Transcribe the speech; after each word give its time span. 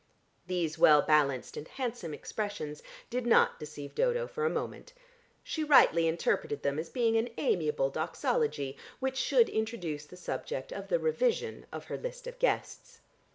These 0.47 0.79
well 0.79 1.03
balanced 1.03 1.55
and 1.57 1.67
handsome 1.67 2.11
expressions 2.11 2.81
did 3.11 3.27
not 3.27 3.59
deceive 3.59 3.93
Dodo 3.93 4.25
for 4.25 4.45
a 4.45 4.49
moment; 4.49 4.93
she 5.43 5.63
rightly 5.63 6.07
interpreted 6.07 6.63
them 6.63 6.79
as 6.79 6.89
being 6.89 7.17
an 7.17 7.29
amiable 7.37 7.91
doxology 7.91 8.77
which 8.99 9.15
should 9.17 9.47
introduce 9.47 10.07
the 10.07 10.17
subject 10.17 10.71
of 10.73 10.87
the 10.87 10.97
revision 10.97 11.67
of 11.71 11.85
her 11.85 11.97
list 11.99 12.25
of 12.25 12.39
guests. 12.39 13.01